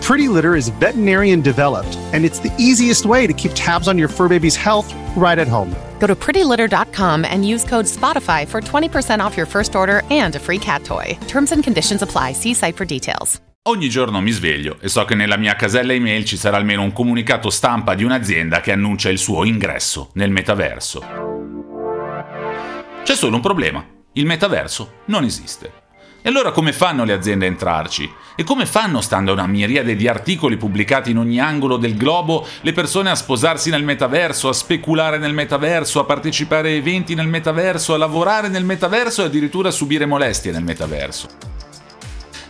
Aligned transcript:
Pretty 0.00 0.28
Litter 0.28 0.56
is 0.56 0.68
veterinarian 0.80 1.40
developed, 1.40 1.96
and 2.12 2.24
it's 2.24 2.40
the 2.40 2.52
easiest 2.58 3.06
way 3.06 3.26
to 3.26 3.32
keep 3.32 3.52
tabs 3.54 3.86
on 3.86 3.98
your 3.98 4.08
fur 4.08 4.28
baby's 4.28 4.56
health 4.56 4.92
right 5.16 5.38
at 5.38 5.46
home. 5.46 5.74
Go 6.00 6.06
to 6.06 6.14
prettylitter.com 6.14 7.24
and 7.24 7.46
use 7.46 7.64
code 7.64 7.86
SPOTIFY 7.86 8.48
for 8.48 8.60
20% 8.60 9.20
off 9.20 9.36
your 9.36 9.46
first 9.46 9.76
order 9.76 10.02
and 10.10 10.34
a 10.34 10.38
free 10.38 10.58
cat 10.58 10.84
toy. 10.84 11.16
Terms 11.28 11.52
and 11.52 11.62
conditions 11.62 12.02
apply. 12.02 12.32
See 12.32 12.54
site 12.54 12.76
for 12.76 12.86
details. 12.86 13.40
Ogni 13.68 13.90
giorno 13.90 14.22
mi 14.22 14.30
sveglio 14.30 14.78
e 14.80 14.88
so 14.88 15.04
che 15.04 15.14
nella 15.14 15.36
mia 15.36 15.54
casella 15.54 15.92
email 15.92 16.24
ci 16.24 16.38
sarà 16.38 16.56
almeno 16.56 16.82
un 16.82 16.92
comunicato 16.92 17.50
stampa 17.50 17.94
di 17.94 18.04
un'azienda 18.04 18.60
che 18.60 18.72
annuncia 18.72 19.10
il 19.10 19.18
suo 19.18 19.44
ingresso 19.44 20.10
nel 20.14 20.30
metaverso. 20.30 21.04
C'è 23.04 23.14
solo 23.14 23.36
un 23.36 23.42
problema. 23.42 23.84
Il 24.14 24.24
metaverso 24.24 25.02
non 25.06 25.24
esiste. 25.24 25.79
E 26.22 26.28
allora 26.28 26.50
come 26.52 26.72
fanno 26.72 27.04
le 27.04 27.14
aziende 27.14 27.46
a 27.46 27.48
entrarci? 27.48 28.12
E 28.36 28.44
come 28.44 28.66
fanno, 28.66 29.00
stando 29.00 29.30
a 29.30 29.34
una 29.34 29.46
miriade 29.46 29.96
di 29.96 30.06
articoli 30.06 30.58
pubblicati 30.58 31.10
in 31.10 31.18
ogni 31.18 31.40
angolo 31.40 31.78
del 31.78 31.96
globo, 31.96 32.46
le 32.60 32.72
persone 32.72 33.08
a 33.08 33.14
sposarsi 33.14 33.70
nel 33.70 33.84
metaverso, 33.84 34.48
a 34.48 34.52
speculare 34.52 35.16
nel 35.16 35.32
metaverso, 35.32 35.98
a 35.98 36.04
partecipare 36.04 36.68
a 36.68 36.74
eventi 36.74 37.14
nel 37.14 37.26
metaverso, 37.26 37.94
a 37.94 37.98
lavorare 37.98 38.48
nel 38.48 38.64
metaverso 38.64 39.22
e 39.22 39.26
addirittura 39.26 39.68
a 39.68 39.72
subire 39.72 40.04
molestie 40.04 40.52
nel 40.52 40.62
metaverso? 40.62 41.28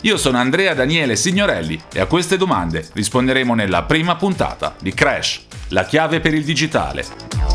Io 0.02 0.16
sono 0.16 0.38
Andrea 0.38 0.74
Daniele 0.74 1.14
Signorelli 1.14 1.80
e 1.92 2.00
a 2.00 2.06
queste 2.06 2.36
domande 2.36 2.88
risponderemo 2.92 3.54
nella 3.54 3.82
prima 3.82 4.16
puntata 4.16 4.74
di 4.80 4.92
Crash, 4.92 5.42
la 5.68 5.84
chiave 5.84 6.20
per 6.20 6.34
il 6.34 6.42
digitale. 6.42 7.49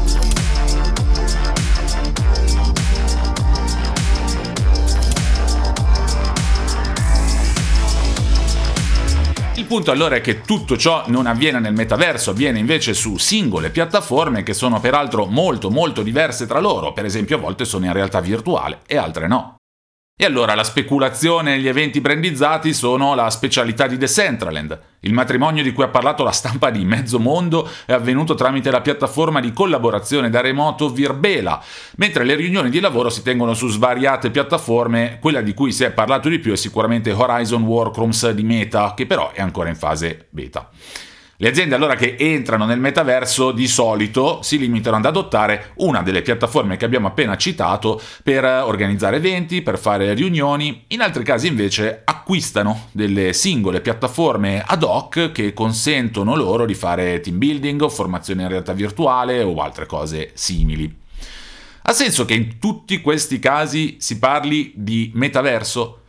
Il 9.65 9.71
punto 9.71 9.89
allora 9.89 10.17
è 10.17 10.21
che 10.21 10.41
tutto 10.41 10.77
ciò 10.77 11.05
non 11.07 11.25
avviene 11.25 11.59
nel 11.59 11.73
metaverso, 11.73 12.29
avviene 12.29 12.59
invece 12.59 12.93
su 12.93 13.17
singole 13.17 13.71
piattaforme 13.71 14.43
che 14.43 14.53
sono 14.53 14.79
peraltro 14.79 15.25
molto 15.25 15.71
molto 15.71 16.03
diverse 16.03 16.45
tra 16.45 16.59
loro, 16.59 16.93
per 16.93 17.03
esempio 17.03 17.37
a 17.37 17.39
volte 17.39 17.65
sono 17.65 17.85
in 17.85 17.91
realtà 17.91 18.19
virtuale 18.21 18.81
e 18.85 18.95
altre 18.95 19.25
no. 19.25 19.55
E 20.17 20.23
allora 20.23 20.55
la 20.55 20.63
speculazione 20.63 21.55
e 21.55 21.59
gli 21.59 21.67
eventi 21.67 21.99
brandizzati 21.99 22.73
sono 22.73 23.15
la 23.15 23.29
specialità 23.29 23.85
di 23.85 23.97
Decentraland. 23.97 24.79
Il 25.01 25.11
matrimonio 25.11 25.61
di 25.61 25.73
cui 25.73 25.83
ha 25.83 25.89
parlato 25.89 26.23
la 26.23 26.31
stampa 26.31 26.69
di 26.69 26.85
mezzo 26.85 27.19
mondo 27.19 27.69
è 27.85 27.91
avvenuto 27.91 28.33
tramite 28.33 28.71
la 28.71 28.79
piattaforma 28.79 29.41
di 29.41 29.51
collaborazione 29.51 30.29
da 30.29 30.39
remoto 30.39 30.87
Virbela, 30.87 31.61
mentre 31.97 32.23
le 32.23 32.35
riunioni 32.35 32.69
di 32.69 32.79
lavoro 32.79 33.09
si 33.09 33.23
tengono 33.23 33.53
su 33.53 33.67
svariate 33.67 34.31
piattaforme, 34.31 35.17
quella 35.19 35.41
di 35.41 35.53
cui 35.53 35.73
si 35.73 35.83
è 35.83 35.91
parlato 35.91 36.29
di 36.29 36.39
più 36.39 36.53
è 36.53 36.55
sicuramente 36.55 37.11
Horizon 37.11 37.63
Workrooms 37.63 38.29
di 38.29 38.43
Meta, 38.43 38.93
che 38.95 39.05
però 39.05 39.33
è 39.33 39.41
ancora 39.41 39.67
in 39.67 39.75
fase 39.75 40.27
beta. 40.29 40.69
Le 41.37 41.49
aziende 41.49 41.75
allora 41.75 41.95
che 41.95 42.15
entrano 42.17 42.63
nel 42.63 42.79
metaverso 42.79 43.51
di 43.51 43.67
solito 43.67 44.41
si 44.41 44.57
limitano 44.57 44.95
ad 44.95 45.05
adottare 45.05 45.71
una 45.75 46.01
delle 46.01 46.21
piattaforme 46.21 46.77
che 46.77 46.85
abbiamo 46.85 47.07
appena 47.07 47.35
citato 47.35 48.01
per 48.23 48.45
organizzare 48.45 49.17
eventi, 49.17 49.61
per 49.61 49.77
fare 49.77 50.13
riunioni, 50.13 50.85
in 50.87 51.01
altri 51.01 51.25
casi 51.25 51.47
invece 51.47 52.03
acquistano 52.05 52.87
delle 52.93 53.33
singole 53.33 53.81
piattaforme 53.81 54.63
ad 54.65 54.83
hoc 54.83 55.33
che 55.33 55.51
consentono 55.51 56.37
loro 56.37 56.65
di 56.65 56.73
fare 56.73 57.19
team 57.19 57.37
building 57.37 57.89
formazione 57.89 58.43
in 58.43 58.49
realtà 58.49 58.71
virtuale 58.71 59.41
o 59.43 59.57
altre 59.57 59.85
cose 59.85 60.31
simili. 60.35 61.03
Ha 61.81 61.91
senso 61.91 62.23
che 62.23 62.33
in 62.33 62.59
tutti 62.59 63.01
questi 63.01 63.39
casi 63.39 63.97
si 63.99 64.19
parli 64.19 64.71
di 64.73 65.11
metaverso? 65.13 65.99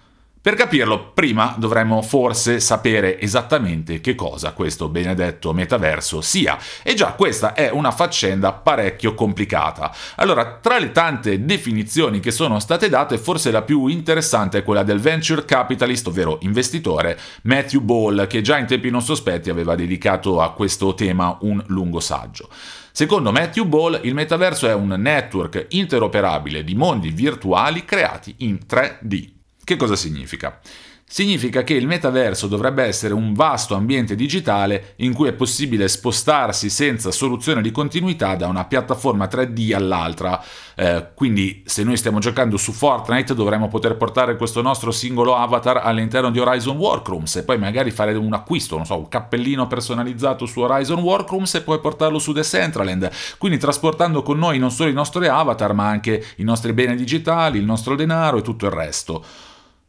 Per 0.47 0.55
capirlo, 0.55 1.11
prima 1.13 1.57
dovremmo 1.59 2.03
forse 2.03 2.61
sapere 2.61 3.21
esattamente 3.21 4.01
che 4.01 4.15
cosa 4.15 4.53
questo 4.53 4.89
benedetto 4.89 5.53
metaverso 5.53 6.21
sia. 6.21 6.57
E 6.85 6.95
già 6.95 7.15
questa 7.15 7.53
è 7.53 7.69
una 7.73 7.91
faccenda 7.91 8.53
parecchio 8.53 9.15
complicata. 9.15 9.93
Allora, 10.15 10.61
tra 10.63 10.79
le 10.79 10.93
tante 10.93 11.45
definizioni 11.45 12.21
che 12.21 12.31
sono 12.31 12.61
state 12.61 12.89
date, 12.89 13.19
forse 13.19 13.51
la 13.51 13.63
più 13.63 13.89
interessante 13.89 14.59
è 14.59 14.63
quella 14.63 14.85
del 14.85 15.01
venture 15.01 15.45
capitalist, 15.45 16.07
ovvero 16.07 16.39
investitore, 16.43 17.19
Matthew 17.43 17.81
Ball, 17.81 18.29
che 18.29 18.41
già 18.41 18.57
in 18.57 18.67
tempi 18.67 18.89
non 18.89 19.03
sospetti 19.03 19.51
aveva 19.51 19.75
dedicato 19.75 20.41
a 20.41 20.53
questo 20.53 20.95
tema 20.95 21.37
un 21.41 21.61
lungo 21.67 21.99
saggio. 21.99 22.49
Secondo 22.93 23.33
Matthew 23.33 23.65
Ball, 23.65 23.99
il 24.05 24.15
metaverso 24.15 24.69
è 24.69 24.75
un 24.75 24.95
network 24.97 25.67
interoperabile 25.71 26.63
di 26.63 26.77
mondi 26.77 27.11
virtuali 27.11 27.85
creati 27.85 28.33
in 28.39 28.61
3D. 28.65 29.35
Che 29.67 29.75
cosa 29.75 29.97
significa? 29.97 30.61
Significa 31.09 31.65
che 31.65 31.75
il 31.75 31.89
metaverso 31.89 32.47
dovrebbe 32.47 32.85
essere 32.85 33.15
un 33.15 33.33
vasto 33.33 33.75
ambiente 33.75 34.15
digitale 34.15 34.95
in 34.99 35.13
cui 35.13 35.27
è 35.27 35.33
possibile 35.33 35.89
spostarsi 35.89 36.71
senza 36.71 37.11
soluzione 37.11 37.63
di 37.63 37.73
continuità 37.73 38.37
da 38.37 38.47
una 38.47 38.65
piattaforma 38.65 39.27
3D 39.27 39.75
all'altra. 39.75 40.41
Eh, 40.77 41.09
quindi 41.15 41.65
se 41.67 41.83
noi 41.83 41.97
stiamo 41.97 42.21
giocando 42.21 42.57
su 42.57 42.71
Fortnite 42.71 43.35
dovremmo 43.35 43.67
poter 43.67 43.97
portare 43.97 44.37
questo 44.37 44.63
nostro 44.63 44.93
singolo 44.93 45.35
avatar 45.35 45.79
all'interno 45.79 46.31
di 46.31 46.39
Horizon 46.39 46.77
Workrooms 46.77 47.35
e 47.35 47.43
poi 47.43 47.59
magari 47.59 47.91
fare 47.91 48.15
un 48.15 48.33
acquisto, 48.33 48.77
non 48.77 48.87
so, 48.87 48.97
un 48.99 49.09
cappellino 49.09 49.67
personalizzato 49.67 50.47
su 50.47 50.61
Horizon 50.61 51.01
Workrooms 51.01 51.57
e 51.57 51.63
poi 51.63 51.81
portarlo 51.81 52.21
su 52.21 52.31
Decentraland. 52.31 53.11
Quindi 53.39 53.59
trasportando 53.59 54.23
con 54.23 54.39
noi 54.39 54.61
non 54.61 54.71
solo 54.71 54.91
i 54.91 54.93
nostri 54.93 55.27
avatar 55.27 55.73
ma 55.73 55.89
anche 55.89 56.25
i 56.37 56.45
nostri 56.45 56.73
beni 56.73 56.95
digitali, 56.95 57.59
il 57.59 57.65
nostro 57.65 57.97
denaro 57.97 58.39
e 58.39 58.43
tutto 58.43 58.67
il 58.67 58.73
resto. 58.73 59.25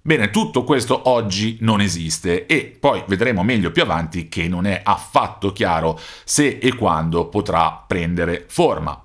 Bene, 0.08 0.30
tutto 0.30 0.64
questo 0.64 1.10
oggi 1.10 1.58
non 1.60 1.82
esiste 1.82 2.46
e 2.46 2.78
poi 2.80 3.04
vedremo 3.08 3.44
meglio 3.44 3.72
più 3.72 3.82
avanti 3.82 4.30
che 4.30 4.48
non 4.48 4.66
è 4.66 4.80
affatto 4.82 5.52
chiaro 5.52 6.00
se 6.24 6.60
e 6.62 6.76
quando 6.76 7.28
potrà 7.28 7.84
prendere 7.86 8.46
forma. 8.48 9.04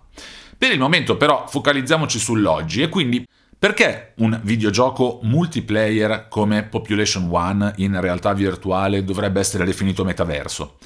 Per 0.57 0.71
il 0.71 0.79
momento 0.79 1.17
però 1.17 1.49
focalizziamoci 1.49 2.21
sull'oggi 2.21 2.83
e 2.83 2.89
quindi 2.89 3.27
perché 3.59 4.13
un 4.19 4.39
videogioco 4.45 5.19
multiplayer 5.23 6.29
come 6.29 6.63
Population 6.63 7.27
One 7.29 7.73
in 7.79 8.01
realtà 8.01 8.33
virtuale 8.33 9.03
dovrebbe 9.03 9.41
essere 9.41 9.65
definito 9.65 10.05
metaverso? 10.05 10.77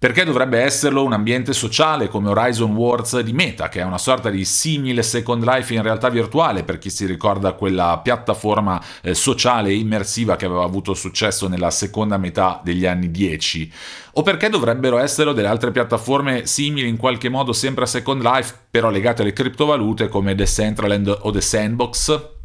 Perché 0.00 0.22
dovrebbe 0.22 0.60
esserlo 0.60 1.02
un 1.02 1.12
ambiente 1.12 1.52
sociale 1.52 2.06
come 2.06 2.28
Horizon 2.28 2.72
Wars 2.76 3.18
di 3.18 3.32
Meta, 3.32 3.68
che 3.68 3.80
è 3.80 3.82
una 3.82 3.98
sorta 3.98 4.30
di 4.30 4.44
simile 4.44 5.02
Second 5.02 5.42
Life 5.42 5.74
in 5.74 5.82
realtà 5.82 6.08
virtuale, 6.08 6.62
per 6.62 6.78
chi 6.78 6.88
si 6.88 7.04
ricorda 7.04 7.54
quella 7.54 7.98
piattaforma 8.00 8.80
eh, 9.02 9.12
sociale 9.14 9.72
immersiva 9.72 10.36
che 10.36 10.44
aveva 10.44 10.62
avuto 10.62 10.94
successo 10.94 11.48
nella 11.48 11.72
seconda 11.72 12.16
metà 12.16 12.60
degli 12.62 12.86
anni 12.86 13.10
10? 13.10 13.72
O 14.12 14.22
perché 14.22 14.48
dovrebbero 14.48 14.98
esserlo 14.98 15.32
delle 15.32 15.48
altre 15.48 15.72
piattaforme 15.72 16.46
simili 16.46 16.86
in 16.86 16.96
qualche 16.96 17.28
modo 17.28 17.52
sempre 17.52 17.82
a 17.82 17.88
Second 17.88 18.22
Life, 18.22 18.54
però 18.70 18.90
legate 18.90 19.22
alle 19.22 19.32
criptovalute 19.32 20.06
come 20.06 20.36
The 20.36 20.46
Centraland 20.46 21.18
o 21.22 21.32
The 21.32 21.40
Sandbox? 21.40 22.36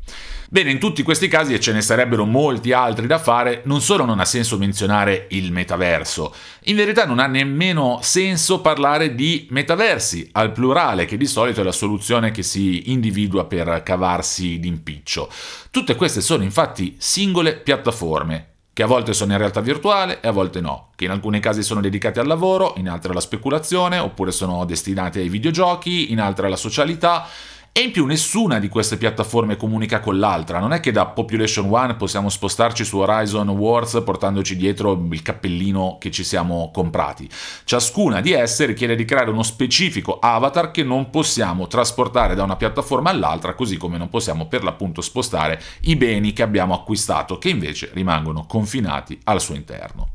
Bene, 0.54 0.70
in 0.70 0.78
tutti 0.78 1.02
questi 1.02 1.28
casi, 1.28 1.56
e 1.56 1.60
ce 1.60 1.72
ne 1.72 1.82
sarebbero 1.82 2.26
molti 2.26 2.74
altri 2.74 3.08
da 3.08 3.18
fare, 3.18 3.64
non 3.66 3.82
solo 3.82 4.06
non 4.06 4.20
ha 4.20 4.26
senso 4.26 4.60
menzionare 4.60 5.26
il 5.32 5.52
metaverso, 5.52 6.32
in 6.66 6.76
verità 6.76 7.08
non 7.08 7.18
ha 7.18 7.26
nemmeno 7.26 7.98
senso 8.04 8.62
parlare 8.62 9.16
di 9.16 9.48
metaversi 9.50 10.30
al 10.34 10.52
plurale, 10.52 11.06
che 11.06 11.18
di 11.18 11.26
solito 11.26 11.62
è 11.62 11.64
la 11.64 11.72
soluzione 11.72 12.30
che 12.30 12.44
si 12.44 12.92
individua 12.92 13.46
per 13.46 13.82
cavarsi 13.82 14.60
d'impiccio. 14.60 15.28
Tutte 15.72 15.96
queste 15.96 16.22
sono 16.22 16.44
infatti 16.44 16.98
singole 17.00 17.56
piattaforme, 17.56 18.50
che 18.74 18.84
a 18.84 18.88
volte 18.88 19.14
sono 19.14 19.32
in 19.32 19.40
realtà 19.40 19.60
virtuale 19.60 20.22
e 20.22 20.28
a 20.28 20.32
volte 20.32 20.62
no, 20.62 20.90
che 20.96 21.06
in 21.06 21.12
alcuni 21.12 21.40
casi 21.40 21.64
sono 21.64 21.82
dedicate 21.82 22.20
al 22.20 22.28
lavoro, 22.28 22.76
in 22.78 22.90
altri 22.90 23.10
alla 23.10 23.22
speculazione, 23.22 23.98
oppure 23.98 24.32
sono 24.32 24.66
destinate 24.66 25.20
ai 25.20 25.30
videogiochi, 25.30 26.12
in 26.12 26.20
altre 26.20 26.46
alla 26.46 26.56
socialità, 26.56 27.28
e 27.76 27.82
in 27.82 27.92
più 27.92 28.06
nessuna 28.06 28.60
di 28.60 28.70
queste 28.70 28.98
piattaforme 28.98 29.58
comunica 29.58 30.00
con 30.00 30.20
l'altra, 30.20 30.60
non 30.60 30.74
è 30.74 30.80
che 30.80 30.92
da 30.92 31.08
Population 31.08 31.68
One 31.74 31.96
possiamo 31.96 32.30
spostarci 32.30 32.86
su 32.86 33.00
Horizon 33.00 33.50
Wars 33.50 34.00
portandoci 34.06 34.56
dietro 34.56 35.08
il 35.10 35.24
cappellino 35.24 35.98
che 36.00 36.12
ci 36.12 36.24
siamo 36.24 36.70
comprati. 36.72 37.28
Ciascuna 37.64 38.22
di 38.22 38.32
esse 38.32 38.68
richiede 38.68 38.96
di 38.96 39.06
creare 39.06 39.32
uno 39.32 39.42
specifico 39.42 40.20
avatar 40.20 40.70
che 40.70 40.84
non 40.84 41.10
possiamo 41.10 41.66
trasportare 41.66 42.36
da 42.36 42.44
una 42.44 42.58
piattaforma 42.58 43.10
all'altra, 43.10 43.56
così 43.56 43.76
come 43.78 43.98
non 43.98 44.10
possiamo 44.10 44.46
per 44.46 44.64
l'appunto 44.64 45.02
spostare 45.02 45.60
i 45.82 45.96
beni 45.96 46.32
che 46.32 46.44
abbiamo 46.44 46.76
acquistato, 46.76 47.40
che 47.40 47.50
invece 47.50 47.90
rimangono 47.94 48.46
confinati 48.46 49.20
al 49.24 49.42
suo 49.42 49.56
interno. 49.56 50.10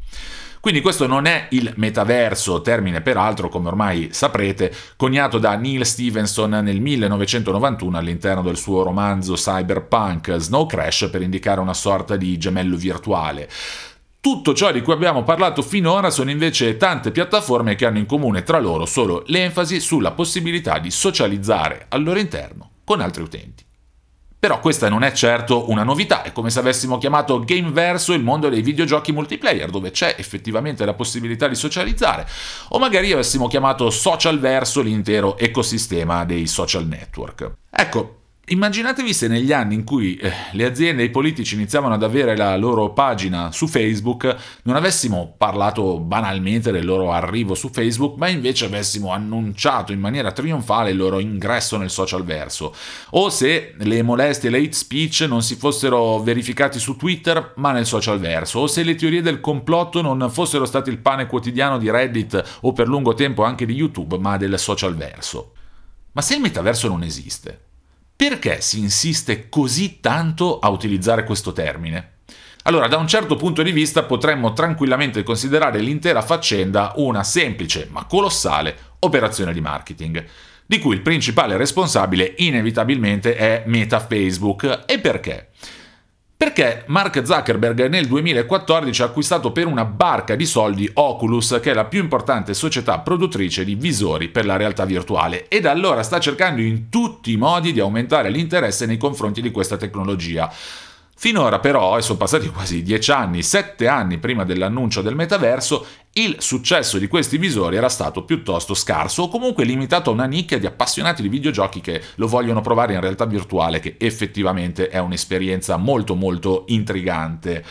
Quindi 0.60 0.80
questo 0.80 1.06
non 1.06 1.26
è 1.26 1.46
il 1.50 1.72
metaverso, 1.76 2.60
termine 2.62 3.00
peraltro, 3.00 3.48
come 3.48 3.68
ormai 3.68 4.08
saprete, 4.12 4.74
coniato 4.96 5.38
da 5.38 5.54
Neil 5.56 5.86
Stevenson 5.86 6.50
nel 6.50 6.80
1991 6.80 7.96
all'interno 7.96 8.42
del 8.42 8.56
suo 8.56 8.82
romanzo 8.82 9.34
cyberpunk 9.34 10.36
Snow 10.36 10.66
Crash 10.66 11.08
per 11.10 11.22
indicare 11.22 11.60
una 11.60 11.74
sorta 11.74 12.16
di 12.16 12.36
gemello 12.38 12.76
virtuale. 12.76 13.48
Tutto 14.20 14.52
ciò 14.52 14.72
di 14.72 14.82
cui 14.82 14.92
abbiamo 14.92 15.22
parlato 15.22 15.62
finora 15.62 16.10
sono 16.10 16.30
invece 16.30 16.76
tante 16.76 17.12
piattaforme 17.12 17.76
che 17.76 17.86
hanno 17.86 17.98
in 17.98 18.06
comune 18.06 18.42
tra 18.42 18.58
loro 18.58 18.84
solo 18.84 19.22
l'enfasi 19.26 19.78
sulla 19.78 20.10
possibilità 20.10 20.78
di 20.80 20.90
socializzare 20.90 21.86
al 21.88 22.02
loro 22.02 22.18
interno 22.18 22.70
con 22.84 23.00
altri 23.00 23.22
utenti. 23.22 23.67
Però 24.40 24.60
questa 24.60 24.88
non 24.88 25.02
è 25.02 25.10
certo 25.12 25.68
una 25.68 25.82
novità, 25.82 26.22
è 26.22 26.30
come 26.30 26.50
se 26.50 26.60
avessimo 26.60 26.96
chiamato 26.96 27.40
game 27.40 27.70
verso 27.70 28.12
il 28.12 28.22
mondo 28.22 28.48
dei 28.48 28.62
videogiochi 28.62 29.10
multiplayer, 29.10 29.68
dove 29.68 29.90
c'è 29.90 30.14
effettivamente 30.16 30.84
la 30.84 30.94
possibilità 30.94 31.48
di 31.48 31.56
socializzare, 31.56 32.26
o 32.68 32.78
magari 32.78 33.10
avessimo 33.10 33.48
chiamato 33.48 33.90
social 33.90 34.38
verso 34.38 34.80
l'intero 34.80 35.36
ecosistema 35.36 36.24
dei 36.24 36.46
social 36.46 36.86
network. 36.86 37.50
Ecco, 37.68 38.17
Immaginatevi 38.50 39.12
se 39.12 39.28
negli 39.28 39.52
anni 39.52 39.74
in 39.74 39.84
cui 39.84 40.16
eh, 40.16 40.32
le 40.52 40.64
aziende 40.64 41.02
e 41.02 41.06
i 41.06 41.10
politici 41.10 41.54
iniziavano 41.54 41.92
ad 41.92 42.02
avere 42.02 42.34
la 42.34 42.56
loro 42.56 42.94
pagina 42.94 43.52
su 43.52 43.66
Facebook 43.66 44.34
non 44.62 44.74
avessimo 44.74 45.34
parlato 45.36 45.98
banalmente 45.98 46.72
del 46.72 46.86
loro 46.86 47.12
arrivo 47.12 47.54
su 47.54 47.68
Facebook, 47.68 48.16
ma 48.16 48.28
invece 48.28 48.64
avessimo 48.64 49.12
annunciato 49.12 49.92
in 49.92 50.00
maniera 50.00 50.32
trionfale 50.32 50.92
il 50.92 50.96
loro 50.96 51.18
ingresso 51.18 51.76
nel 51.76 51.90
social 51.90 52.24
verso, 52.24 52.74
o 53.10 53.28
se 53.28 53.74
le 53.76 54.02
molestie 54.02 54.48
e 54.48 54.52
le 54.52 54.58
hate 54.60 54.72
speech 54.72 55.26
non 55.28 55.42
si 55.42 55.54
fossero 55.56 56.18
verificati 56.20 56.78
su 56.78 56.96
Twitter 56.96 57.52
ma 57.56 57.72
nel 57.72 57.84
social 57.84 58.18
verso, 58.18 58.60
o 58.60 58.66
se 58.66 58.82
le 58.82 58.94
teorie 58.94 59.20
del 59.20 59.40
complotto 59.40 60.00
non 60.00 60.30
fossero 60.30 60.64
state 60.64 60.88
il 60.88 60.98
pane 60.98 61.26
quotidiano 61.26 61.76
di 61.76 61.90
Reddit 61.90 62.60
o 62.62 62.72
per 62.72 62.88
lungo 62.88 63.12
tempo 63.12 63.44
anche 63.44 63.66
di 63.66 63.74
YouTube, 63.74 64.16
ma 64.16 64.38
del 64.38 64.58
social 64.58 64.96
verso. 64.96 65.52
Ma 66.12 66.22
se 66.22 66.34
il 66.34 66.40
metaverso 66.40 66.88
non 66.88 67.02
esiste, 67.02 67.66
perché 68.18 68.60
si 68.60 68.80
insiste 68.80 69.48
così 69.48 70.00
tanto 70.00 70.58
a 70.58 70.70
utilizzare 70.70 71.22
questo 71.22 71.52
termine? 71.52 72.14
Allora, 72.64 72.88
da 72.88 72.96
un 72.96 73.06
certo 73.06 73.36
punto 73.36 73.62
di 73.62 73.70
vista 73.70 74.02
potremmo 74.02 74.52
tranquillamente 74.54 75.22
considerare 75.22 75.78
l'intera 75.78 76.20
faccenda 76.20 76.94
una 76.96 77.22
semplice 77.22 77.86
ma 77.92 78.06
colossale 78.06 78.76
operazione 78.98 79.52
di 79.52 79.60
marketing, 79.60 80.24
di 80.66 80.80
cui 80.80 80.96
il 80.96 81.00
principale 81.00 81.56
responsabile 81.56 82.34
inevitabilmente 82.38 83.36
è 83.36 83.62
Meta 83.66 84.00
Facebook. 84.00 84.82
E 84.86 84.98
perché? 84.98 85.50
Perché 86.38 86.84
Mark 86.86 87.20
Zuckerberg 87.26 87.88
nel 87.88 88.06
2014 88.06 89.02
ha 89.02 89.06
acquistato 89.06 89.50
per 89.50 89.66
una 89.66 89.84
barca 89.84 90.36
di 90.36 90.46
soldi 90.46 90.88
Oculus, 90.94 91.58
che 91.60 91.72
è 91.72 91.74
la 91.74 91.86
più 91.86 92.00
importante 92.00 92.54
società 92.54 93.00
produttrice 93.00 93.64
di 93.64 93.74
visori 93.74 94.28
per 94.28 94.46
la 94.46 94.54
realtà 94.54 94.84
virtuale, 94.84 95.48
e 95.48 95.58
da 95.58 95.72
allora 95.72 96.04
sta 96.04 96.20
cercando 96.20 96.62
in 96.62 96.90
tutti 96.90 97.32
i 97.32 97.36
modi 97.36 97.72
di 97.72 97.80
aumentare 97.80 98.30
l'interesse 98.30 98.86
nei 98.86 98.98
confronti 98.98 99.42
di 99.42 99.50
questa 99.50 99.76
tecnologia. 99.76 100.48
Finora 101.20 101.58
però, 101.58 101.98
e 101.98 102.02
sono 102.02 102.16
passati 102.16 102.46
quasi 102.54 102.80
dieci 102.84 103.10
anni, 103.10 103.42
sette 103.42 103.88
anni 103.88 104.18
prima 104.18 104.44
dell'annuncio 104.44 105.02
del 105.02 105.16
metaverso, 105.16 105.84
il 106.12 106.36
successo 106.38 106.96
di 106.96 107.08
questi 107.08 107.38
visori 107.38 107.74
era 107.74 107.88
stato 107.88 108.22
piuttosto 108.22 108.72
scarso 108.72 109.24
o 109.24 109.28
comunque 109.28 109.64
limitato 109.64 110.10
a 110.10 110.12
una 110.12 110.26
nicchia 110.26 110.60
di 110.60 110.66
appassionati 110.66 111.20
di 111.20 111.28
videogiochi 111.28 111.80
che 111.80 112.00
lo 112.14 112.28
vogliono 112.28 112.60
provare 112.60 112.94
in 112.94 113.00
realtà 113.00 113.24
virtuale, 113.24 113.80
che 113.80 113.96
effettivamente 113.98 114.90
è 114.90 114.98
un'esperienza 114.98 115.76
molto 115.76 116.14
molto 116.14 116.66
intrigante. 116.68 117.64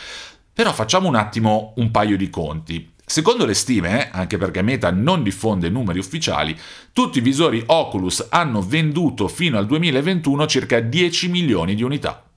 Però 0.52 0.70
facciamo 0.74 1.08
un 1.08 1.14
attimo 1.14 1.72
un 1.76 1.90
paio 1.90 2.18
di 2.18 2.28
conti. 2.28 2.92
Secondo 3.02 3.46
le 3.46 3.54
stime, 3.54 4.10
anche 4.10 4.36
perché 4.36 4.60
Meta 4.60 4.90
non 4.90 5.22
diffonde 5.22 5.70
numeri 5.70 5.98
ufficiali, 5.98 6.54
tutti 6.92 7.16
i 7.16 7.22
visori 7.22 7.62
Oculus 7.64 8.26
hanno 8.28 8.60
venduto 8.60 9.26
fino 9.26 9.56
al 9.56 9.64
2021 9.64 10.46
circa 10.46 10.80
10 10.80 11.28
milioni 11.28 11.74
di 11.74 11.82
unità. 11.82 12.27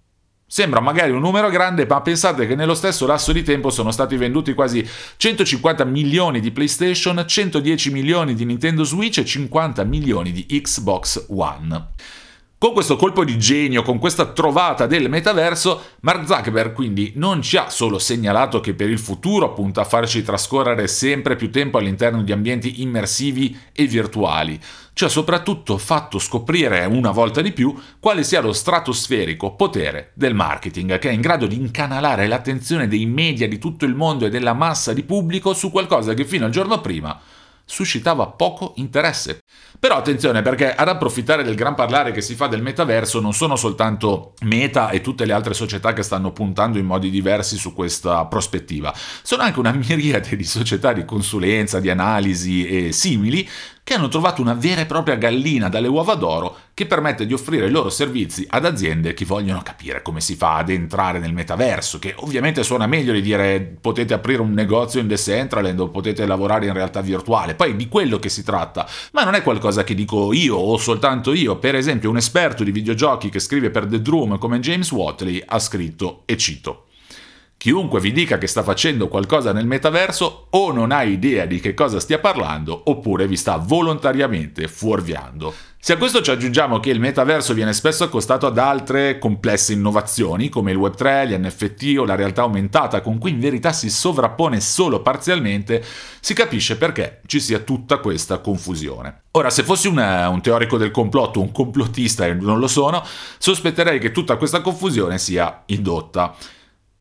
Sembra 0.54 0.82
magari 0.82 1.12
un 1.12 1.22
numero 1.22 1.48
grande, 1.48 1.86
ma 1.88 2.02
pensate 2.02 2.46
che 2.46 2.56
nello 2.56 2.74
stesso 2.74 3.06
lasso 3.06 3.32
di 3.32 3.42
tempo 3.42 3.70
sono 3.70 3.90
stati 3.90 4.18
venduti 4.18 4.54
quasi 4.54 4.86
150 5.16 5.86
milioni 5.86 6.42
di 6.42 6.52
PlayStation, 6.52 7.24
110 7.26 7.90
milioni 7.90 8.34
di 8.34 8.44
Nintendo 8.44 8.84
Switch 8.84 9.20
e 9.20 9.24
50 9.24 9.82
milioni 9.86 10.34
di 10.34 10.46
Xbox 10.46 11.28
One. 11.30 11.88
Con 12.62 12.74
questo 12.74 12.96
colpo 12.96 13.26
di 13.26 13.40
genio, 13.40 13.82
con 13.82 13.98
questa 13.98 14.34
trovata 14.34 14.86
del 14.86 15.10
metaverso, 15.10 15.82
Mark 16.02 16.28
Zuckerberg 16.28 16.74
quindi 16.74 17.12
non 17.16 17.42
ci 17.42 17.58
ha 17.58 17.72
solo 17.72 17.98
segnalato 17.98 18.60
che 18.60 18.76
per 18.76 18.88
il 18.88 19.00
futuro 19.00 19.52
punta 19.54 19.82
a 19.82 19.84
farci 19.84 20.22
trascorrere 20.22 20.86
sempre 20.86 21.36
più 21.36 21.50
tempo 21.50 21.80
all'interno 21.80 22.22
di 22.22 22.32
ambienti 22.32 22.84
immersivi 22.84 23.58
e 23.74 23.88
virtuali, 23.88 24.60
ci 24.94 25.06
ha 25.06 25.10
soprattutto 25.10 25.80
fatto 25.80 26.20
scoprire 26.20 26.86
una 26.86 27.10
volta 27.10 27.42
di 27.42 27.52
più 27.52 27.76
quale 28.00 28.24
sia 28.24 28.42
lo 28.42 28.54
stratosferico 28.54 29.56
potere 29.56 30.12
del 30.14 30.36
marketing, 30.36 31.00
che 31.00 31.10
è 31.10 31.14
in 31.14 31.22
grado 31.22 31.48
di 31.48 31.56
incanalare 31.56 32.28
l'attenzione 32.28 32.88
dei 32.88 33.08
media 33.08 33.48
di 33.48 33.58
tutto 33.58 33.86
il 33.86 33.96
mondo 33.96 34.28
e 34.28 34.30
della 34.30 34.54
massa 34.54 34.94
di 34.94 35.02
pubblico 35.02 35.56
su 35.56 35.72
qualcosa 35.72 36.14
che 36.14 36.26
fino 36.26 36.46
al 36.46 36.52
giorno 36.52 36.80
prima 36.80 37.20
suscitava 37.72 38.28
poco 38.28 38.74
interesse. 38.76 39.40
Però 39.80 39.96
attenzione 39.96 40.42
perché 40.42 40.76
ad 40.76 40.90
approfittare 40.90 41.42
del 41.42 41.56
gran 41.56 41.74
parlare 41.74 42.12
che 42.12 42.22
si 42.22 42.36
fa 42.36 42.48
del 42.48 42.62
metaverso 42.62 43.22
non 43.22 43.34
sono 43.34 43.56
soltanto 43.56 44.34
Meta 44.42 44.90
e 44.90 45.00
tutte 45.00 45.26
le 45.26 45.32
altre 45.32 45.54
società 45.54 45.94
che 45.94 46.04
stanno 46.04 46.34
puntando 46.34 46.78
in 46.78 46.86
modi 46.86 47.10
diversi 47.10 47.56
su 47.56 47.74
questa 47.74 48.26
prospettiva, 48.26 48.94
sono 49.24 49.44
anche 49.44 49.60
una 49.60 49.72
miriade 49.72 50.36
di 50.36 50.44
società 50.44 50.92
di 50.92 51.06
consulenza, 51.06 51.80
di 51.80 51.90
analisi 51.90 52.68
e 52.68 52.92
simili 52.92 53.48
che 53.84 53.94
hanno 53.96 54.08
trovato 54.08 54.42
una 54.42 54.54
vera 54.54 54.82
e 54.82 54.86
propria 54.86 55.16
gallina 55.16 55.68
dalle 55.68 55.88
uova 55.88 56.14
d'oro 56.16 56.56
che 56.74 56.86
permette 56.86 57.26
di 57.26 57.34
offrire 57.34 57.68
i 57.68 57.72
loro 57.72 57.90
servizi 57.90 58.46
ad 58.50 58.66
aziende 58.66 59.14
che 59.14 59.26
vogliono 59.26 59.62
capire 59.62 60.02
come 60.02 60.22
si 60.22 60.36
fa 60.36 60.56
ad 60.56 60.70
entrare 60.70 61.20
nel 61.20 61.34
metaverso, 61.34 62.00
che 62.00 62.14
ovviamente 62.18 62.64
suona 62.64 62.88
meglio 62.88 63.12
di 63.12 63.22
dire 63.22 63.60
potete 63.60 64.14
aprire 64.14 64.42
un 64.42 64.54
negozio 64.54 65.00
in 65.00 65.08
Decentraland 65.08 65.80
o 65.80 65.90
potete 65.90 66.26
lavorare 66.26 66.68
in 66.68 66.74
realtà 66.74 67.02
virtuale, 67.02 67.56
poi 67.56 67.76
di 67.76 67.88
quello 67.88 68.20
che 68.20 68.30
si 68.30 68.44
tratta, 68.44 68.88
ma 69.12 69.24
non 69.24 69.34
è 69.34 69.42
qualcosa 69.42 69.84
che 69.84 69.96
dico 69.96 70.32
io 70.34 70.56
o 70.56 70.78
soltanto 70.78 71.34
io, 71.34 71.58
per 71.58 71.76
esempio 71.76 72.10
un 72.10 72.18
esperto 72.18 72.64
di 72.64 72.72
videogiochi 72.72 73.30
che 73.30 73.40
scrive 73.40 73.70
per 73.70 73.86
The 73.88 74.02
Droom 74.02 74.38
come 74.38 74.60
James 74.60 74.92
Watley 74.92 75.44
ha 75.46 75.60
scritto, 75.60 76.24
e 76.26 76.38
cito, 76.38 76.86
Chiunque 77.62 78.00
vi 78.00 78.12
dica 78.12 78.40
che 78.40 78.48
sta 78.48 78.64
facendo 78.64 79.08
qualcosa 79.08 79.54
nel 79.54 79.68
metaverso 79.68 80.48
o 80.50 80.72
non 80.72 80.92
ha 80.92 81.04
idea 81.04 81.46
di 81.46 81.60
che 81.60 81.76
cosa 81.76 82.00
stia 82.00 82.18
parlando 82.18 82.82
oppure 82.86 83.28
vi 83.28 83.38
sta 83.38 83.58
volontariamente 83.58 84.68
fuorviando. 84.68 85.54
Se 85.78 85.94
a 85.94 85.98
questo 85.98 86.24
ci 86.24 86.32
aggiungiamo 86.32 86.80
che 86.80 86.90
il 86.90 87.00
metaverso 87.00 87.54
viene 87.54 87.74
spesso 87.74 88.04
accostato 88.04 88.48
ad 88.48 88.58
altre 88.58 89.20
complesse 89.20 89.74
innovazioni 89.74 90.50
come 90.50 90.72
il 90.72 90.80
Web3, 90.80 91.28
gli 91.28 91.38
NFT 91.38 92.00
o 92.00 92.06
la 92.06 92.16
realtà 92.16 92.42
aumentata 92.42 93.02
con 93.02 93.20
cui 93.20 93.30
in 93.30 93.40
verità 93.40 93.72
si 93.74 93.92
sovrappone 93.92 94.60
solo 94.60 95.04
parzialmente, 95.04 95.86
si 96.20 96.34
capisce 96.34 96.78
perché 96.78 97.22
ci 97.28 97.40
sia 97.40 97.60
tutta 97.60 98.00
questa 98.00 98.40
confusione. 98.40 99.26
Ora, 99.34 99.52
se 99.52 99.62
fossi 99.62 99.88
un, 99.88 100.00
un 100.00 100.42
teorico 100.42 100.78
del 100.78 100.90
complotto, 100.90 101.40
un 101.40 101.52
complottista 101.52 102.26
e 102.26 102.34
non 102.34 102.58
lo 102.58 102.68
sono, 102.68 103.06
sospetterei 103.38 104.00
che 104.00 104.10
tutta 104.10 104.38
questa 104.38 104.62
confusione 104.62 105.20
sia 105.20 105.62
indotta. 105.68 106.36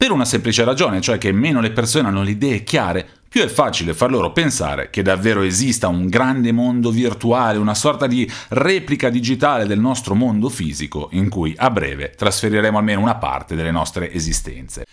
Per 0.00 0.10
una 0.10 0.24
semplice 0.24 0.64
ragione, 0.64 1.02
cioè 1.02 1.18
che 1.18 1.30
meno 1.30 1.60
le 1.60 1.72
persone 1.72 2.08
hanno 2.08 2.22
le 2.22 2.30
idee 2.30 2.64
chiare, 2.64 3.06
più 3.28 3.42
è 3.42 3.48
facile 3.48 3.92
far 3.92 4.10
loro 4.10 4.32
pensare 4.32 4.88
che 4.88 5.02
davvero 5.02 5.42
esista 5.42 5.88
un 5.88 6.08
grande 6.08 6.52
mondo 6.52 6.90
virtuale, 6.90 7.58
una 7.58 7.74
sorta 7.74 8.06
di 8.06 8.26
replica 8.48 9.10
digitale 9.10 9.66
del 9.66 9.78
nostro 9.78 10.14
mondo 10.14 10.48
fisico, 10.48 11.10
in 11.12 11.28
cui 11.28 11.52
a 11.54 11.68
breve 11.68 12.12
trasferiremo 12.16 12.78
almeno 12.78 13.02
una 13.02 13.16
parte 13.16 13.54
delle 13.54 13.70
nostre 13.70 14.10
esistenze. 14.10 14.86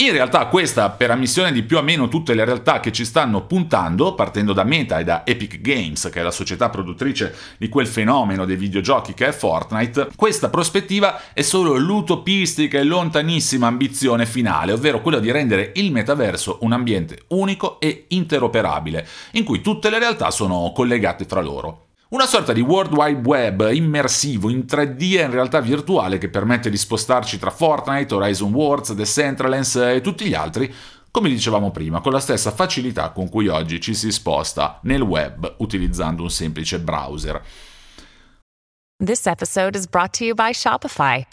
In 0.00 0.12
realtà 0.12 0.46
questa, 0.46 0.90
per 0.90 1.10
ammissione 1.10 1.50
di 1.50 1.64
più 1.64 1.76
o 1.76 1.82
meno 1.82 2.06
tutte 2.06 2.32
le 2.32 2.44
realtà 2.44 2.78
che 2.78 2.92
ci 2.92 3.04
stanno 3.04 3.46
puntando, 3.46 4.14
partendo 4.14 4.52
da 4.52 4.62
Meta 4.62 4.98
e 4.98 5.02
da 5.02 5.26
Epic 5.26 5.60
Games, 5.60 6.08
che 6.12 6.20
è 6.20 6.22
la 6.22 6.30
società 6.30 6.68
produttrice 6.68 7.34
di 7.58 7.68
quel 7.68 7.88
fenomeno 7.88 8.44
dei 8.44 8.54
videogiochi 8.54 9.12
che 9.12 9.26
è 9.26 9.32
Fortnite, 9.32 10.10
questa 10.14 10.50
prospettiva 10.50 11.20
è 11.32 11.42
solo 11.42 11.76
l'utopistica 11.76 12.78
e 12.78 12.84
lontanissima 12.84 13.66
ambizione 13.66 14.24
finale, 14.24 14.70
ovvero 14.70 15.00
quella 15.00 15.18
di 15.18 15.32
rendere 15.32 15.72
il 15.74 15.90
metaverso 15.90 16.58
un 16.60 16.70
ambiente 16.70 17.24
unico 17.30 17.80
e 17.80 18.04
interoperabile, 18.06 19.04
in 19.32 19.42
cui 19.42 19.60
tutte 19.60 19.90
le 19.90 19.98
realtà 19.98 20.30
sono 20.30 20.70
collegate 20.72 21.26
tra 21.26 21.40
loro. 21.40 21.87
Una 22.10 22.24
sorta 22.24 22.54
di 22.54 22.62
World 22.62 22.94
Wide 22.94 23.20
Web 23.20 23.68
immersivo 23.70 24.48
in 24.48 24.60
3D 24.60 25.18
e 25.18 25.24
in 25.24 25.30
realtà 25.30 25.60
virtuale 25.60 26.16
che 26.16 26.30
permette 26.30 26.70
di 26.70 26.78
spostarci 26.78 27.38
tra 27.38 27.50
Fortnite, 27.50 28.14
Horizon 28.14 28.50
Worlds, 28.50 28.94
Decentralands 28.94 29.76
e 29.76 30.00
tutti 30.00 30.24
gli 30.24 30.32
altri, 30.32 30.74
come 31.10 31.28
dicevamo 31.28 31.70
prima, 31.70 32.00
con 32.00 32.12
la 32.12 32.20
stessa 32.20 32.50
facilità 32.50 33.10
con 33.10 33.28
cui 33.28 33.48
oggi 33.48 33.78
ci 33.78 33.92
si 33.92 34.10
sposta 34.10 34.80
nel 34.84 35.02
web 35.02 35.56
utilizzando 35.58 36.22
un 36.22 36.30
semplice 36.30 36.80
browser. 36.80 37.42
This 39.04 39.26
episode 39.26 39.76
is 39.76 39.86
brought 39.86 40.16
to 40.16 40.24
you 40.24 40.34
by 40.34 40.52
Shopify. 40.52 41.26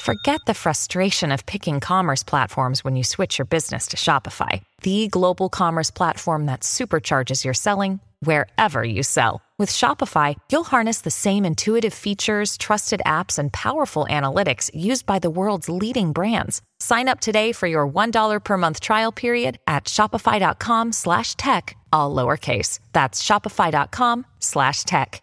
Forget 0.00 0.40
the 0.46 0.54
frustration 0.54 1.30
of 1.30 1.44
picking 1.44 1.78
commerce 1.78 2.24
platforms 2.24 2.82
when 2.82 2.96
you 2.96 3.04
switch 3.04 3.38
your 3.38 3.46
business 3.46 3.86
to 3.86 3.96
Shopify, 3.96 4.62
the 4.82 5.06
global 5.10 5.48
commerce 5.48 5.92
platform 5.92 6.46
that 6.46 6.62
supercharges 6.62 7.44
your 7.44 7.54
selling 7.54 8.00
wherever 8.18 8.82
you 8.82 9.04
sell. 9.04 9.45
With 9.58 9.70
Shopify, 9.70 10.34
you'll 10.52 10.64
harness 10.64 11.00
the 11.00 11.10
same 11.10 11.46
intuitive 11.46 11.94
features, 11.94 12.58
trusted 12.58 13.00
apps, 13.06 13.38
and 13.38 13.50
powerful 13.50 14.06
analytics 14.10 14.70
used 14.74 15.06
by 15.06 15.18
the 15.18 15.30
world's 15.30 15.70
leading 15.70 16.12
brands. 16.12 16.60
Sign 16.78 17.08
up 17.08 17.20
today 17.20 17.52
for 17.52 17.66
your 17.66 17.88
$1 17.88 18.44
per 18.44 18.56
month 18.58 18.80
trial 18.80 19.12
period 19.12 19.56
at 19.66 19.84
shopify.com 19.84 20.92
slash 20.92 21.36
tech, 21.36 21.74
all 21.90 22.14
lowercase. 22.14 22.80
That's 22.92 23.22
shopify.com 23.22 24.26
slash 24.40 24.84
tech. 24.84 25.22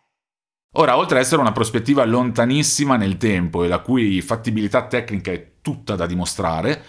Ora, 0.75 0.97
oltre 0.97 1.19
ad 1.19 1.23
essere 1.23 1.39
una 1.39 1.51
prospettiva 1.51 2.03
lontanissima 2.03 2.97
nel 2.97 3.17
tempo 3.17 3.63
e 3.63 3.67
la 3.67 3.81
cui 3.81 4.19
fattibilità 4.23 4.87
tecnica 4.87 5.31
è 5.31 5.51
tutta 5.61 5.95
da 5.95 6.07
dimostrare, 6.07 6.83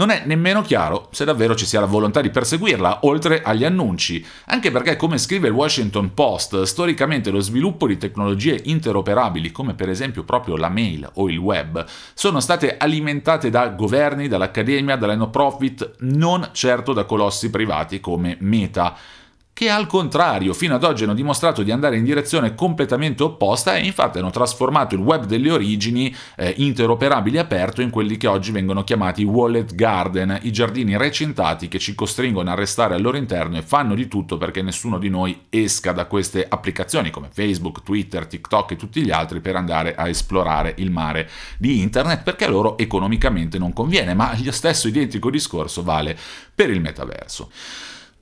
non 0.00 0.08
è 0.08 0.22
nemmeno 0.24 0.62
chiaro 0.62 1.08
se 1.10 1.26
davvero 1.26 1.54
ci 1.54 1.66
sia 1.66 1.78
la 1.78 1.84
volontà 1.84 2.22
di 2.22 2.30
perseguirla, 2.30 3.00
oltre 3.02 3.42
agli 3.42 3.64
annunci, 3.64 4.24
anche 4.46 4.70
perché, 4.70 4.96
come 4.96 5.18
scrive 5.18 5.48
il 5.48 5.52
Washington 5.52 6.14
Post, 6.14 6.62
storicamente 6.62 7.28
lo 7.28 7.40
sviluppo 7.40 7.86
di 7.86 7.98
tecnologie 7.98 8.58
interoperabili, 8.64 9.52
come 9.52 9.74
per 9.74 9.90
esempio 9.90 10.24
proprio 10.24 10.56
la 10.56 10.70
mail 10.70 11.06
o 11.16 11.28
il 11.28 11.36
web, 11.36 11.84
sono 12.14 12.40
state 12.40 12.78
alimentate 12.78 13.50
da 13.50 13.68
governi, 13.68 14.26
dall'accademia, 14.26 14.96
dalle 14.96 15.16
no 15.16 15.28
profit, 15.28 15.96
non 15.98 16.48
certo 16.52 16.94
da 16.94 17.04
colossi 17.04 17.50
privati 17.50 18.00
come 18.00 18.38
Meta 18.40 18.96
che 19.60 19.68
al 19.68 19.86
contrario 19.86 20.54
fino 20.54 20.74
ad 20.74 20.84
oggi 20.84 21.04
hanno 21.04 21.12
dimostrato 21.12 21.62
di 21.62 21.70
andare 21.70 21.98
in 21.98 22.02
direzione 22.02 22.54
completamente 22.54 23.22
opposta 23.22 23.76
e 23.76 23.84
infatti 23.84 24.16
hanno 24.16 24.30
trasformato 24.30 24.94
il 24.94 25.02
web 25.02 25.26
delle 25.26 25.50
origini 25.50 26.16
eh, 26.36 26.54
interoperabile 26.56 27.36
e 27.36 27.40
aperto 27.40 27.82
in 27.82 27.90
quelli 27.90 28.16
che 28.16 28.26
oggi 28.26 28.52
vengono 28.52 28.84
chiamati 28.84 29.22
wallet 29.22 29.74
garden, 29.74 30.38
i 30.44 30.50
giardini 30.50 30.96
recintati 30.96 31.68
che 31.68 31.78
ci 31.78 31.94
costringono 31.94 32.50
a 32.50 32.54
restare 32.54 32.94
al 32.94 33.02
loro 33.02 33.18
interno 33.18 33.58
e 33.58 33.62
fanno 33.62 33.94
di 33.94 34.08
tutto 34.08 34.38
perché 34.38 34.62
nessuno 34.62 34.96
di 34.96 35.10
noi 35.10 35.38
esca 35.50 35.92
da 35.92 36.06
queste 36.06 36.46
applicazioni 36.48 37.10
come 37.10 37.28
Facebook, 37.30 37.82
Twitter, 37.82 38.26
TikTok 38.26 38.70
e 38.70 38.76
tutti 38.76 39.02
gli 39.02 39.10
altri 39.10 39.40
per 39.40 39.56
andare 39.56 39.94
a 39.94 40.08
esplorare 40.08 40.72
il 40.78 40.90
mare 40.90 41.28
di 41.58 41.82
internet 41.82 42.22
perché 42.22 42.46
a 42.46 42.48
loro 42.48 42.78
economicamente 42.78 43.58
non 43.58 43.74
conviene, 43.74 44.14
ma 44.14 44.34
lo 44.42 44.52
stesso 44.52 44.88
identico 44.88 45.28
discorso 45.28 45.82
vale 45.82 46.16
per 46.54 46.70
il 46.70 46.80
metaverso. 46.80 47.50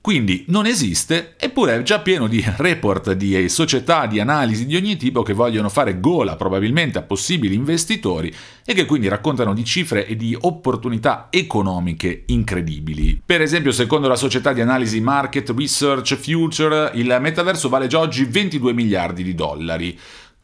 Quindi 0.09 0.43
non 0.47 0.65
esiste, 0.65 1.35
eppure 1.37 1.75
è 1.75 1.83
già 1.83 1.99
pieno 1.99 2.25
di 2.25 2.43
report 2.57 3.11
di 3.11 3.47
società 3.47 4.07
di 4.07 4.19
analisi 4.19 4.65
di 4.65 4.75
ogni 4.75 4.97
tipo 4.97 5.21
che 5.21 5.33
vogliono 5.33 5.69
fare 5.69 5.99
gola 5.99 6.35
probabilmente 6.35 6.97
a 6.97 7.03
possibili 7.03 7.53
investitori 7.53 8.33
e 8.65 8.73
che 8.73 8.85
quindi 8.85 9.07
raccontano 9.07 9.53
di 9.53 9.63
cifre 9.63 10.07
e 10.07 10.15
di 10.15 10.35
opportunità 10.41 11.27
economiche 11.29 12.23
incredibili. 12.25 13.21
Per 13.23 13.39
esempio, 13.43 13.71
secondo 13.71 14.07
la 14.07 14.15
società 14.15 14.51
di 14.51 14.61
analisi 14.61 14.99
Market 14.99 15.53
Research 15.55 16.15
Future, 16.15 16.89
il 16.95 17.15
metaverso 17.21 17.69
vale 17.69 17.85
già 17.85 17.99
oggi 17.99 18.23
22 18.23 18.73
miliardi 18.73 19.21
di 19.21 19.35
dollari 19.35 19.95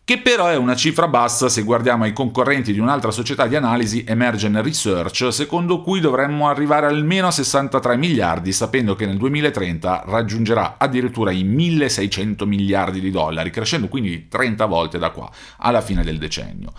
che 0.06 0.20
però 0.20 0.46
è 0.46 0.56
una 0.56 0.76
cifra 0.76 1.08
bassa 1.08 1.50
se 1.50 1.64
guardiamo 1.64 2.04
ai 2.04 2.14
concorrenti 2.14 2.72
di 2.72 2.78
un'altra 2.78 3.10
società 3.10 3.48
di 3.48 3.56
analisi 3.56 4.06
Emergent 4.08 4.56
Research, 4.58 5.34
secondo 5.34 5.82
cui 5.82 6.00
dovremmo 6.00 6.48
arrivare 6.48 6.86
almeno 6.86 7.26
a 7.26 7.32
63 7.32 7.98
miliardi, 7.98 8.52
sapendo 8.52 8.94
che 8.94 9.08
nel 9.08 9.18
2030 9.18 10.04
raggiungerà 10.06 10.76
addirittura 10.78 11.32
i 11.32 11.44
1600 11.44 12.46
miliardi 12.46 13.00
di 13.00 13.10
dollari, 13.10 13.50
crescendo 13.50 13.88
quindi 13.88 14.28
30 14.28 14.66
volte 14.68 15.00
da 15.00 15.10
qua 15.10 15.28
alla 15.58 15.82
fine 15.82 16.04
del 16.04 16.20
decennio. 16.20 16.72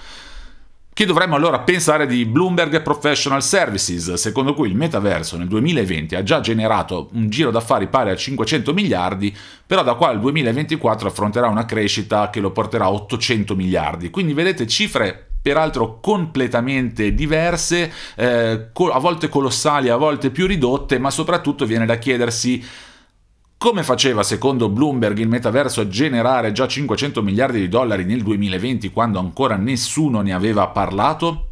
Che 0.97 1.05
dovremmo 1.05 1.37
allora 1.37 1.59
pensare 1.59 2.07
di 2.07 2.25
Bloomberg 2.25 2.81
Professional 2.81 3.43
Services, 3.43 4.15
secondo 4.15 4.55
cui 4.55 4.69
il 4.69 4.75
metaverso 4.75 5.37
nel 5.37 5.47
2020 5.47 6.15
ha 6.15 6.23
già 6.23 6.41
generato 6.41 7.11
un 7.13 7.29
giro 7.29 7.51
d'affari 7.51 7.89
pari 7.89 8.09
a 8.09 8.17
500 8.17 8.73
miliardi, 8.73 9.37
però 9.67 9.83
da 9.83 9.93
qua 9.93 10.09
al 10.09 10.21
2024 10.21 11.09
affronterà 11.09 11.49
una 11.49 11.67
crescita 11.67 12.31
che 12.31 12.41
lo 12.41 12.51
porterà 12.51 12.87
a 12.87 12.93
800 12.93 13.55
miliardi. 13.55 14.09
Quindi 14.09 14.33
vedete 14.33 14.67
cifre 14.67 15.33
peraltro 15.43 16.01
completamente 16.01 17.13
diverse, 17.13 17.93
eh, 18.15 18.71
a 18.73 18.99
volte 18.99 19.29
colossali, 19.29 19.91
a 19.91 19.97
volte 19.97 20.31
più 20.31 20.47
ridotte, 20.47 20.99
ma 20.99 21.11
soprattutto 21.11 21.67
viene 21.67 21.85
da 21.85 21.99
chiedersi 21.99 22.65
come 23.59 23.83
faceva, 23.83 24.23
secondo 24.23 24.69
Bloomberg, 24.69 25.19
il 25.19 25.29
metaverso 25.29 25.81
a 25.81 25.89
generare 25.89 26.53
già 26.53 26.69
500 26.69 27.23
miliardi 27.23 27.59
di 27.59 27.69
dollari 27.69 28.05
nel 28.05 28.23
2020 28.23 28.91
quando 28.91 29.19
ancora 29.19 29.57
nessuno 29.57 30.21
ne 30.21 30.35
aveva 30.35 30.69
parlato? 30.69 31.49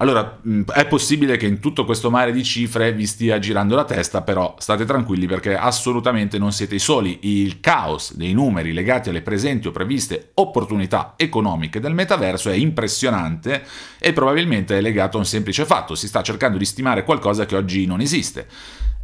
Allora, 0.00 0.38
mm, 0.46 0.62
è 0.74 0.86
possibile 0.86 1.36
che 1.36 1.46
in 1.46 1.58
tutto 1.58 1.84
questo 1.84 2.10
mare 2.10 2.32
di 2.32 2.44
cifre 2.44 2.92
vi 2.92 3.06
stia 3.06 3.38
girando 3.38 3.74
la 3.74 3.84
testa, 3.84 4.22
però 4.22 4.54
state 4.58 4.84
tranquilli 4.84 5.26
perché 5.26 5.56
assolutamente 5.56 6.38
non 6.38 6.52
siete 6.52 6.76
i 6.76 6.80
soli. 6.80 7.18
Il 7.22 7.60
caos 7.60 8.14
dei 8.14 8.32
numeri 8.32 8.72
legati 8.72 9.08
alle 9.08 9.22
presenti 9.22 9.68
o 9.68 9.72
previste 9.72 10.30
opportunità 10.34 11.14
economiche 11.16 11.80
del 11.80 11.94
metaverso 11.94 12.50
è 12.50 12.54
impressionante 12.54 13.64
e 13.98 14.12
probabilmente 14.12 14.78
è 14.78 14.80
legato 14.80 15.16
a 15.16 15.20
un 15.20 15.26
semplice 15.26 15.64
fatto, 15.64 15.94
si 15.94 16.06
sta 16.06 16.22
cercando 16.22 16.58
di 16.58 16.64
stimare 16.64 17.04
qualcosa 17.04 17.44
che 17.44 17.56
oggi 17.56 17.84
non 17.86 18.00
esiste. 18.00 18.46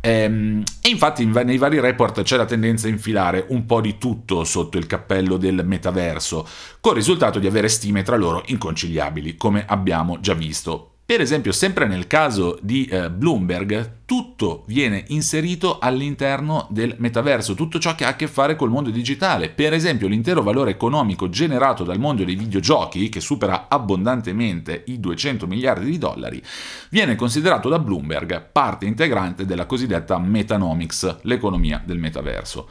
Ehm, 0.06 0.62
e 0.82 0.90
infatti 0.90 1.24
nei 1.24 1.56
vari 1.56 1.80
report 1.80 2.20
c'è 2.20 2.36
la 2.36 2.44
tendenza 2.44 2.86
a 2.86 2.90
infilare 2.90 3.46
un 3.48 3.64
po' 3.64 3.80
di 3.80 3.96
tutto 3.96 4.44
sotto 4.44 4.76
il 4.76 4.86
cappello 4.86 5.38
del 5.38 5.62
metaverso, 5.64 6.46
con 6.78 6.92
il 6.92 6.98
risultato 6.98 7.38
di 7.38 7.46
avere 7.46 7.68
stime 7.68 8.02
tra 8.02 8.16
loro 8.16 8.42
inconciliabili, 8.44 9.36
come 9.36 9.64
abbiamo 9.66 10.20
già 10.20 10.34
visto. 10.34 10.93
Per 11.06 11.20
esempio, 11.20 11.52
sempre 11.52 11.86
nel 11.86 12.06
caso 12.06 12.58
di 12.62 12.86
eh, 12.86 13.10
Bloomberg, 13.10 14.04
tutto 14.06 14.64
viene 14.68 15.04
inserito 15.08 15.78
all'interno 15.78 16.66
del 16.70 16.94
metaverso, 16.96 17.52
tutto 17.52 17.78
ciò 17.78 17.94
che 17.94 18.06
ha 18.06 18.08
a 18.08 18.16
che 18.16 18.26
fare 18.26 18.56
col 18.56 18.70
mondo 18.70 18.88
digitale. 18.88 19.50
Per 19.50 19.74
esempio, 19.74 20.08
l'intero 20.08 20.42
valore 20.42 20.70
economico 20.70 21.28
generato 21.28 21.84
dal 21.84 21.98
mondo 21.98 22.24
dei 22.24 22.36
videogiochi, 22.36 23.10
che 23.10 23.20
supera 23.20 23.66
abbondantemente 23.68 24.84
i 24.86 24.98
200 24.98 25.46
miliardi 25.46 25.90
di 25.90 25.98
dollari, 25.98 26.42
viene 26.88 27.16
considerato 27.16 27.68
da 27.68 27.78
Bloomberg 27.78 28.48
parte 28.50 28.86
integrante 28.86 29.44
della 29.44 29.66
cosiddetta 29.66 30.18
metanomics, 30.18 31.18
l'economia 31.24 31.82
del 31.84 31.98
metaverso. 31.98 32.66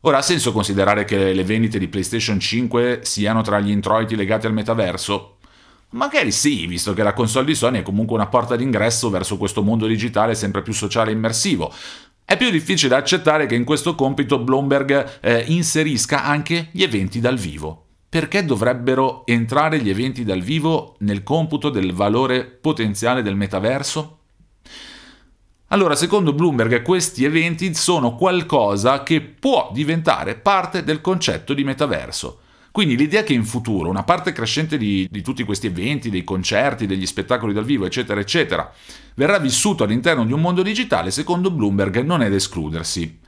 Ora 0.00 0.18
ha 0.18 0.22
senso 0.22 0.50
considerare 0.50 1.04
che 1.04 1.32
le 1.32 1.44
vendite 1.44 1.78
di 1.78 1.86
PlayStation 1.86 2.40
5 2.40 3.02
siano 3.04 3.42
tra 3.42 3.60
gli 3.60 3.70
introiti 3.70 4.16
legati 4.16 4.46
al 4.46 4.54
metaverso? 4.54 5.36
Magari 5.92 6.30
sì, 6.30 6.66
visto 6.66 6.92
che 6.92 7.02
la 7.02 7.12
console 7.12 7.46
di 7.46 7.54
Sony 7.54 7.80
è 7.80 7.82
comunque 7.82 8.14
una 8.14 8.28
porta 8.28 8.54
d'ingresso 8.54 9.10
verso 9.10 9.36
questo 9.36 9.62
mondo 9.62 9.86
digitale 9.86 10.36
sempre 10.36 10.62
più 10.62 10.72
sociale 10.72 11.10
e 11.10 11.14
immersivo. 11.14 11.72
È 12.24 12.36
più 12.36 12.48
difficile 12.50 12.94
accettare 12.94 13.46
che 13.46 13.56
in 13.56 13.64
questo 13.64 13.96
compito 13.96 14.38
Bloomberg 14.38 15.18
eh, 15.20 15.44
inserisca 15.48 16.22
anche 16.22 16.68
gli 16.70 16.84
eventi 16.84 17.18
dal 17.18 17.36
vivo. 17.36 17.86
Perché 18.08 18.44
dovrebbero 18.44 19.26
entrare 19.26 19.80
gli 19.80 19.90
eventi 19.90 20.22
dal 20.24 20.40
vivo 20.40 20.94
nel 21.00 21.24
computo 21.24 21.70
del 21.70 21.92
valore 21.92 22.44
potenziale 22.44 23.22
del 23.22 23.34
metaverso? 23.34 24.18
Allora, 25.72 25.96
secondo 25.96 26.32
Bloomberg, 26.32 26.82
questi 26.82 27.24
eventi 27.24 27.74
sono 27.74 28.14
qualcosa 28.14 29.02
che 29.02 29.20
può 29.20 29.70
diventare 29.72 30.36
parte 30.36 30.84
del 30.84 31.00
concetto 31.00 31.52
di 31.52 31.64
metaverso. 31.64 32.40
Quindi 32.72 32.96
l'idea 32.96 33.24
che 33.24 33.32
in 33.32 33.44
futuro 33.44 33.88
una 33.88 34.04
parte 34.04 34.32
crescente 34.32 34.76
di, 34.76 35.08
di, 35.10 35.22
tutti 35.22 35.42
questi 35.42 35.66
eventi, 35.66 36.08
dei 36.08 36.22
concerti, 36.22 36.86
degli 36.86 37.06
spettacoli 37.06 37.52
dal 37.52 37.64
vivo, 37.64 37.84
eccetera, 37.84 38.20
eccetera, 38.20 38.72
verrà 39.14 39.38
vissuto 39.38 39.82
all'interno 39.82 40.24
di 40.24 40.32
un 40.32 40.40
mondo 40.40 40.62
digitale, 40.62 41.10
secondo 41.10 41.50
Bloomberg 41.50 42.00
non 42.02 42.22
è 42.22 42.30
da 42.30 42.36
escludersi. 42.36 43.18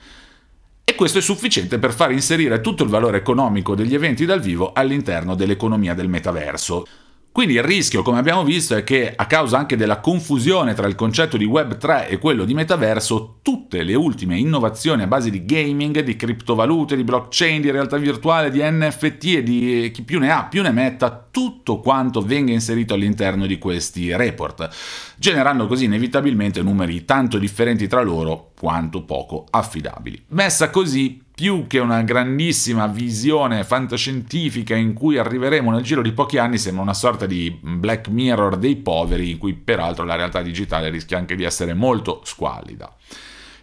E 0.85 0.95
questo 0.95 1.19
è 1.19 1.23
sufficiente 1.23 1.79
per 1.79 1.93
far 1.93 2.13
inserire 2.13 2.61
tutto 2.61 2.85
il 2.85 2.89
valore 2.89 3.19
economico 3.19 3.75
degli 3.75 3.95
eventi 3.95 4.25
dal 4.25 4.41
vivo 4.41 4.73
all'interno 4.73 5.35
dell'economia 5.35 5.95
del 5.95 6.09
metaverso. 6.09 6.87
Quindi 7.33 7.55
il 7.55 7.63
rischio, 7.63 8.03
come 8.03 8.19
abbiamo 8.19 8.45
visto, 8.45 8.77
è 8.77 8.85
che 8.85 9.11
a 9.17 9.25
causa 9.25 9.57
anche 9.57 9.75
della 9.75 10.01
confusione 10.01 10.75
tra 10.75 10.87
il 10.87 10.95
concetto 10.95 11.39
di 11.39 11.47
Web 11.47 11.79
3 11.79 12.09
e 12.11 12.19
quello 12.19 12.45
di 12.45 12.53
metaverso, 12.53 13.39
tutte 13.41 13.83
le 13.83 13.95
ultime 13.95 14.37
innovazioni 14.37 15.01
a 15.01 15.07
base 15.07 15.31
di 15.31 15.47
gaming, 15.47 16.01
di 16.01 16.15
criptovalute, 16.15 16.95
di 16.95 17.05
blockchain, 17.05 17.63
di 17.63 17.71
realtà 17.71 17.97
virtuale, 17.97 18.51
di 18.51 18.61
NFT 18.63 19.25
e 19.25 19.43
di 19.43 19.91
chi 19.95 20.03
più 20.03 20.19
ne 20.19 20.31
ha 20.31 20.45
più 20.45 20.61
ne 20.61 20.73
metta, 20.73 21.27
tutto 21.31 21.81
quanto 21.81 22.21
venga 22.21 22.53
inserito 22.53 22.93
all'interno 22.93 23.47
di 23.47 23.57
questi 23.57 24.15
report, 24.15 24.69
generando 25.17 25.67
così 25.67 25.87
inevitabilmente 25.87 26.61
numeri 26.61 27.07
tanto 27.07 27.39
differenti 27.39 27.89
tra 27.89 28.03
loro 28.03 28.52
quanto 28.63 29.03
poco 29.03 29.45
affidabili. 29.51 30.23
Messa 30.29 30.71
così, 30.71 31.21
più 31.35 31.67
che 31.67 31.81
una 31.81 32.03
grandissima 32.03 32.87
visione 32.87 33.65
fantascientifica 33.65 34.77
in 34.77 34.93
cui 34.93 35.19
arriveremo 35.19 35.73
nel 35.73 35.83
giro 35.83 36.01
di 36.01 36.13
pochi 36.13 36.39
anni, 36.39 36.59
sembra 36.59 36.85
una 36.85 36.95
sorta 36.95 37.27
di 37.27 37.59
Black 37.61 38.07
Mirror 38.07 38.57
dei 38.59 38.77
poveri, 38.77 39.33
in 39.33 39.39
cui 39.39 39.55
peraltro 39.55 40.05
la 40.05 40.15
realtà 40.15 40.43
digitale 40.43 40.91
rischia 40.91 41.19
anche 41.19 41.35
di 41.35 41.43
essere 41.43 41.75
molto 41.75 42.21
squallida. 42.23 42.95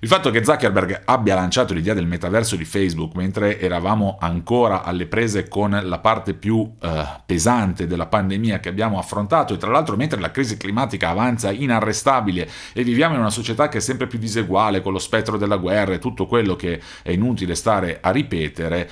Il 0.02 0.08
fatto 0.08 0.32
che 0.32 0.46
Zuckerberg 0.46 1.02
abbia 1.04 1.36
lanciato 1.36 1.74
l'idea 1.74 1.94
del 1.94 2.08
metaverso 2.08 2.56
di 2.56 2.64
Facebook 2.64 3.16
mentre 3.16 3.60
eravamo 3.60 4.18
ancora 4.18 4.84
alle 4.84 5.08
prese 5.08 5.50
con 5.50 5.78
la 5.84 6.00
parte 6.00 6.34
più 6.34 6.72
eh, 6.82 7.06
pesante 7.26 7.86
della 7.86 8.06
pandemia 8.06 8.62
che 8.62 8.70
abbiamo 8.70 8.98
affrontato 8.98 9.54
e 9.54 9.58
tra 9.58 9.70
l'altro 9.72 9.98
mentre 9.98 10.22
la 10.22 10.32
crisi 10.32 10.56
climatica 10.56 11.10
avanza 11.10 11.52
inarrestabile 11.52 12.50
e 12.72 12.84
viviamo 12.84 13.16
in 13.16 13.20
una 13.20 13.30
società 13.30 13.68
che 13.68 13.80
è 13.80 13.82
sempre 13.82 14.08
più 14.08 14.20
diseguale 14.20 14.82
con 14.82 14.94
lo 14.94 15.00
spettro 15.00 15.36
della 15.36 15.58
guerra 15.58 15.96
e 15.96 16.00
tutto 16.00 16.28
quello 16.28 16.56
che 16.56 16.80
è 17.02 17.12
inutile 17.12 17.54
stare 17.54 17.98
a 18.00 18.12
ripetere, 18.12 18.90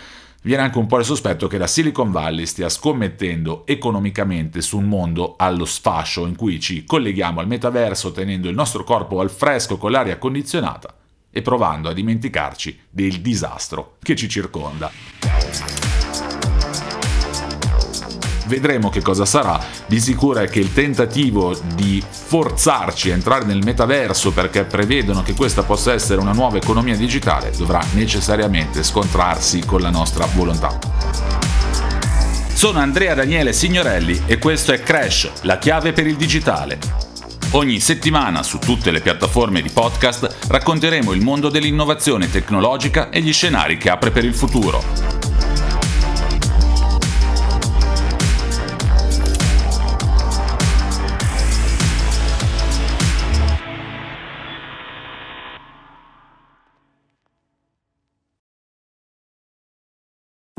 viene 0.48 0.64
anche 0.64 0.78
un 0.78 0.88
po' 0.88 0.98
il 0.98 1.04
sospetto 1.04 1.48
che 1.48 1.58
la 1.58 1.68
Silicon 1.68 2.10
Valley 2.10 2.46
stia 2.46 2.70
scommettendo 2.70 3.66
economicamente 3.68 4.62
su 4.62 4.78
un 4.78 4.86
mondo 4.86 5.36
allo 5.38 5.66
sfascio 5.66 6.26
in 6.26 6.38
cui 6.38 6.58
ci 6.62 6.86
colleghiamo 6.86 7.42
al 7.42 7.48
metaverso 7.48 8.14
tenendo 8.14 8.48
il 8.48 8.56
nostro 8.56 8.86
corpo 8.86 9.20
al 9.20 9.30
fresco 9.30 9.76
con 9.76 9.92
l'aria 9.92 10.18
condizionata 10.18 10.96
e 11.30 11.42
provando 11.42 11.90
a 11.90 11.94
dimenticarci 11.94 12.80
del 12.90 13.20
disastro 13.20 13.98
che 14.02 14.16
ci 14.16 14.30
circonda. 14.30 16.07
Vedremo 18.48 18.90
che 18.90 19.02
cosa 19.02 19.26
sarà, 19.26 19.60
di 19.86 20.00
sicuro 20.00 20.40
è 20.40 20.48
che 20.48 20.60
il 20.60 20.72
tentativo 20.72 21.58
di 21.76 22.02
forzarci 22.10 23.12
a 23.12 23.14
entrare 23.14 23.44
nel 23.44 23.62
metaverso 23.64 24.32
perché 24.32 24.64
prevedono 24.64 25.22
che 25.22 25.34
questa 25.34 25.64
possa 25.64 25.92
essere 25.92 26.22
una 26.22 26.32
nuova 26.32 26.56
economia 26.56 26.96
digitale 26.96 27.52
dovrà 27.56 27.82
necessariamente 27.92 28.84
scontrarsi 28.84 29.66
con 29.66 29.82
la 29.82 29.90
nostra 29.90 30.26
volontà. 30.34 30.80
Sono 32.54 32.80
Andrea 32.80 33.14
Daniele 33.14 33.52
Signorelli 33.52 34.24
e 34.26 34.40
questo 34.40 34.72
è 34.72 34.82
Crash, 34.82 35.30
la 35.42 35.60
chiave 35.60 35.92
per 35.92 36.08
il 36.08 36.16
digitale. 36.16 36.80
Ogni 37.52 37.80
settimana 37.80 38.44
su 38.44 38.60
tutte 38.60 38.92
le 38.92 39.02
piattaforme 39.02 39.62
di 39.62 39.70
podcast 39.70 40.48
racconteremo 40.48 41.12
il 41.12 41.22
mondo 41.22 41.50
dell'innovazione 41.50 42.30
tecnologica 42.30 43.10
e 43.10 43.22
gli 43.22 43.34
scenari 43.34 43.78
che 43.78 43.90
apre 43.90 44.12
per 44.12 44.26
il 44.26 44.34
futuro. 44.34 45.17